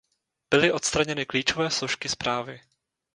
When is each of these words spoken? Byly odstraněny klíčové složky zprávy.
Byly 0.49 0.71
odstraněny 0.71 1.25
klíčové 1.25 1.69
složky 1.69 2.09
zprávy. 2.09 2.61